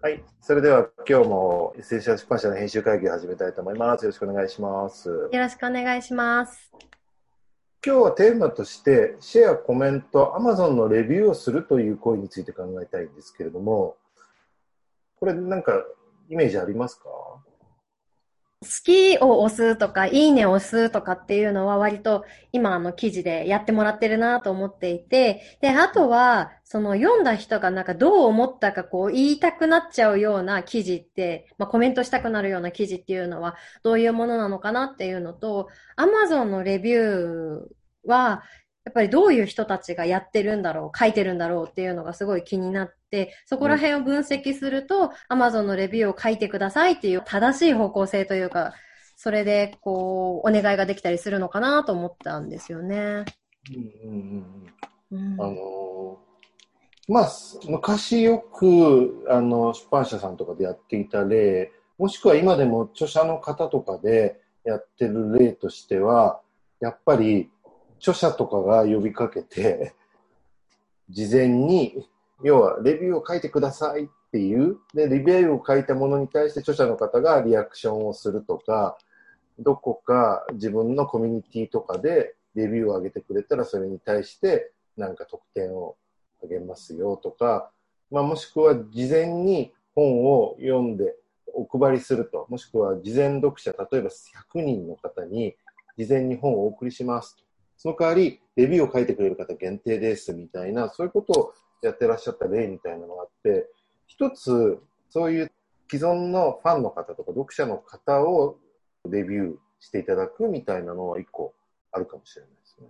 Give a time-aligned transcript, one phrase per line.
[0.00, 0.22] はい。
[0.40, 4.04] それでは今日もエッセンシャル出版社の編集会議を始めたいと思います。
[4.04, 5.08] よろしくお願いします。
[5.08, 6.70] よろしくお願いします。
[7.84, 13.96] 今日はテーマとして、シェア、コメント、Amazon のレビューをするという行為について考えたいんですけれども、
[15.18, 15.72] これなんか
[16.30, 17.08] イメージありますか？
[18.60, 33.54] 好きを押すとか、いいねを押すとかっていうのは割と今の記事でやってもらってるなと思っていて、で、あとは、その読んだ人がなんかどう思ったかこう言いたくなっちゃうような記事って、まあコメントしたくなるような記事っていうのは
[33.84, 38.42] どういうものなのかなっていうのと、Amazon のレビューは、
[38.88, 48.72] やっぱりどういう人たちがやってるんだろう、書いてるんだろうっていうのがすごい気になって、そこら辺を分析すると、Amazon のレビューを書いてくださいっていう正しい方向性というか、
[49.14, 52.96] それでこう、お願いができたりするのかなと思ったんですよね。
[52.96, 53.26] うん
[54.04, 54.46] うん
[55.12, 55.40] うんうんうん。
[55.42, 57.30] あのーまあ、
[57.68, 66.40] 昔よくあの出版社さんとかでやっていた例、もしくは今でも著者の方とかでやってる例としては、
[66.80, 67.50] やっぱり
[67.98, 69.94] 著者とかが呼びかけて、
[71.10, 72.08] 事前に、
[72.42, 78.98] 要はレビューを書いてくださいっていう、で、レビューを書いたものに対して著者の方がリアクションをするとか、
[79.58, 85.96] どこか自分のコミュニティとかでレビューを上げてくれたらそれに対してなんか得点を
[86.42, 87.70] あげますよとか、
[88.10, 91.16] まあ、もしくは事前に本を読んで
[91.54, 95.56] お配りすると、もしくは事前読者、例えば100人の方に
[95.96, 97.47] 事前に本をお送りしますと。
[97.78, 103.68] その代わり、レビューを書いてくれる方限定ですみたいな、そういうことをやってらっしゃった例みたいなのがあって、
[104.06, 104.78] 一つ、
[105.10, 105.52] そういう
[105.90, 108.58] 既存のファンの方とか読者の方を
[109.08, 111.54] レビューしていただくみたいなのは一個
[111.92, 112.88] あるかもしれないですね。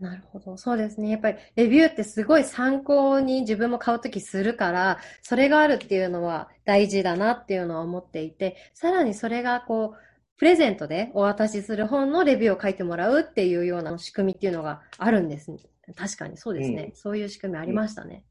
[0.00, 0.56] なるほど。
[0.56, 1.08] そうですね。
[1.08, 15.52] やっぱりレビューってすごい参考に自分も買うときするから、それがあるっていうのは大事だなっていうのは思っていて、さらにそれがこう、プレゼントでお渡しする本のレビューを書いてもらうっていうような仕組みっていうのがあるんです。
[15.96, 16.88] 確かにそうですね。
[16.90, 18.24] うんそういう仕組みありましたね。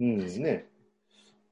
[0.00, 0.66] うんね。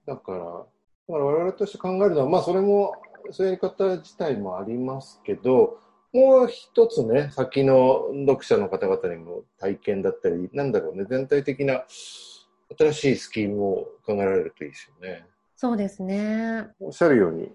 [0.07, 0.67] だから、だか
[1.07, 2.95] ら我々として考えるのは、まあそれも、
[3.31, 5.79] そういう方自体もありますけど、
[6.13, 11.85] もう一つね、先の読者の方々にも体験だったり、なんだろうね、全体的な
[12.77, 13.75] 新しいスキームを
[14.05, 15.27] 考えられるといいですよね。
[15.55, 16.69] そうですね。
[16.81, 17.53] おっしゃるように、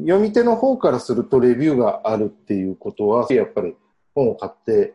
[0.00, 3.76] 読み手の方からするとレビューがあるっていうことは、やっぱり
[4.14, 4.94] 本を買って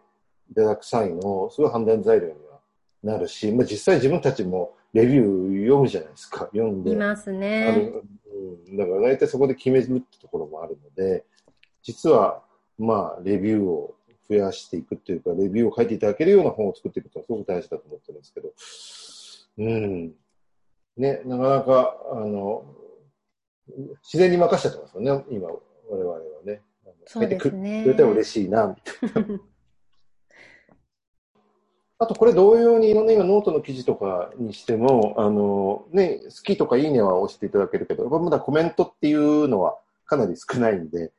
[0.51, 2.59] いただく際のすごい判断材料には
[3.03, 6.49] なるし、まあ、実際自分たちもレビュー読むじゃないですか。
[6.53, 6.91] 読んで。
[6.91, 7.75] いますあね。
[7.75, 8.03] る
[8.69, 11.23] うん、だから大体そこで決めるってところもあるので、
[11.81, 12.41] 実は、
[12.77, 13.95] まあ、レビューを
[14.29, 18.53] 増やしていくっていうか、レビューを書いていただけるような本を作っていくことはすごく大事だと思ってるんですけど、
[19.57, 20.13] うん。
[20.97, 22.65] ね、なかなか、あの、
[23.67, 26.61] 自然に任せちゃってますよね、今、我々はね。
[27.05, 28.75] そうですねくれたら嬉しいな、み
[29.11, 29.39] たいな。
[31.99, 41.11] あと、これ同様にいろんな今ノートの記事とかにしても、あの、ね、好きとかいいねは押していただけるけど、まだコメントっていうのはかなり少ないんで、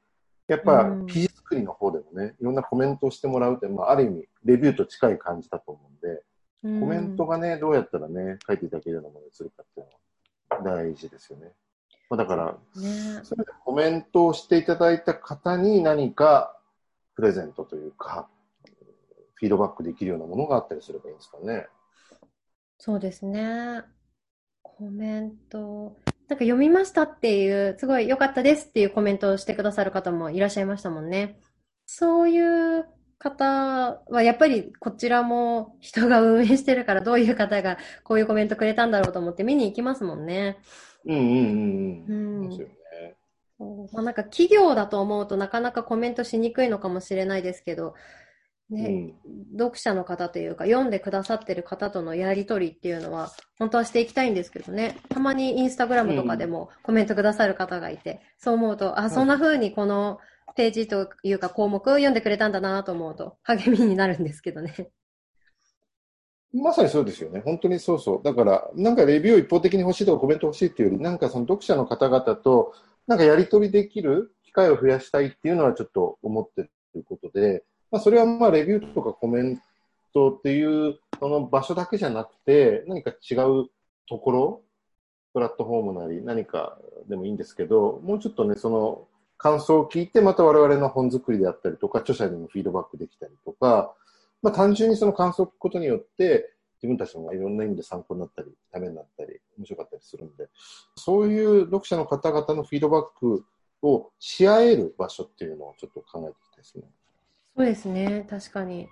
[0.47, 11.53] やっぱうん記事作りの方でもね、いろんなコメントをしてもらうって、まあ、ある意味、レビューと近い感じだと思うんで、コメントがね、どうやったらね、書いていただけるようなものにするかっていうのは大事ですよね。
[12.11, 13.21] まあ、だから、ね。
[13.23, 16.59] それでコメントをしていただいた方に何か
[17.15, 18.29] プレゼントというか、
[19.35, 21.67] フィードバックできるようなものがあったりすればいいんですかね。
[22.79, 23.83] そうですね。
[24.63, 25.97] コメント。
[26.29, 31.39] なんか読みましたっていう、すごい良かったですっていうコメントをしてくださる方もいらっしゃいましたもんね。
[31.87, 32.87] そういう
[33.19, 40.59] 方は、やっぱりこちらも人が運営してるから、どういう方がこういうコメントくれたんだろうと思って見に行きますもんね。
[41.07, 42.45] うんうんうんううん。
[42.45, 42.75] んですよね。
[43.59, 47.95] そうまあ、なんか企業だと思うとなかなかコメントしにくいのかもしれないですけど、
[48.71, 54.97] ね、うん読者の方というか、読んでくださってる方とのやりとりっていうのは、本当はしていきたいんですけどね。
[55.09, 60.19] たまにインスタグラムとかでもコメントくださる方がいて、そう思うと、あ、そんな風にこの
[60.57, 64.91] ページというか項目を読んでくれたんだなと思うと、励みになるんですけどね。
[66.55, 67.43] まさにそうですよね。
[67.45, 68.23] 本当にそうそう。
[68.23, 72.75] だから、なんかレビューを一方的に欲しいとかコメント欲しいっていうより、なんかその読者の方々と、
[73.07, 79.61] なんかやり取りできる機会を増やしたいっていうのはちょっと思ってるということで、まあそれはまあレビューとかコメン
[80.13, 83.69] トっていうその場所だけじゃなくて、何か違う
[84.09, 84.63] ところ、
[85.33, 86.79] プラットフォームなり何か
[87.09, 93.93] でもいいんですけど、もうちょっとね、その感想を聞いて、また我々の本作りであったりとか、著者にもフィードバックできたりとか、
[94.45, 100.51] まあ単純にその感想を聞くことによって、自分たちもいろんな意味で参考になったり、ためになったり、面白かったりするんで、
[100.97, 103.43] そういう読者の方々のフィードバック
[103.81, 106.85] をし合える場所っていうのをちょっと考えていきたいですね。
[107.57, 108.87] そうですね、確かに。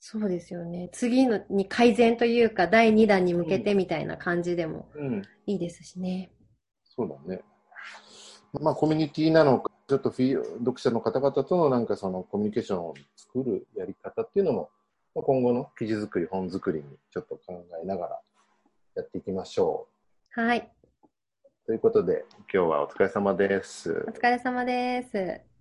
[0.00, 0.88] そうですよね。
[0.92, 6.32] 次のに改善というか、第2弾に向けてみたいな感じでもうん、いいですしね。
[6.84, 7.42] そうだね。
[8.60, 14.70] まあ、コミュニティなのか、ちょっとフィー読者の方々とのなんかそのコミュニケーションを作るやり方っていうのも、
[15.14, 18.20] まあ今後の記事作り、本作りにちょっと考えながら
[18.94, 19.86] やっていきましょ
[20.30, 20.60] はい。
[20.60, 21.66] う。
[21.66, 23.94] ということで、今日はお疲れ様ですお。
[24.12, 25.51] 疲れ様です。